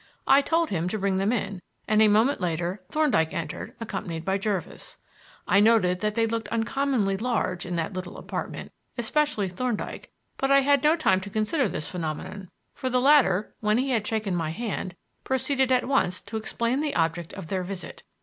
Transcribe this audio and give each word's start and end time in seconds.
I 0.25 0.41
told 0.41 0.71
him 0.71 0.89
to 0.89 0.97
bring 0.97 1.17
them 1.17 1.31
in, 1.31 1.61
and 1.87 2.01
a 2.01 2.07
moment 2.07 2.41
later 2.41 2.81
Thorndyke 2.89 3.35
entered, 3.35 3.75
accompanied 3.79 4.25
by 4.25 4.39
Jervis. 4.39 4.97
I 5.47 5.59
noted 5.59 5.99
that 5.99 6.15
they 6.15 6.25
looked 6.25 6.47
uncommonly 6.47 7.17
large 7.17 7.67
in 7.67 7.75
that 7.75 7.93
little 7.93 8.17
apartment, 8.17 8.71
especially 8.97 9.47
Thorndyke, 9.47 10.11
but 10.37 10.49
I 10.49 10.61
had 10.61 10.81
no 10.83 10.95
time 10.95 11.21
to 11.21 11.29
consider 11.29 11.69
this 11.69 11.87
phenomenon, 11.87 12.49
for 12.73 12.89
the 12.89 12.99
latter, 12.99 13.53
when 13.59 13.77
he 13.77 13.91
had 13.91 14.07
shaken 14.07 14.35
my 14.35 14.49
hand, 14.49 14.95
proceeded 15.23 15.71
at 15.71 15.85
once 15.87 16.19
to 16.21 16.37
explain 16.37 16.79
the 16.79 16.95
object 16.95 17.35
of 17.35 17.49
their 17.49 17.61
visit. 17.61 18.01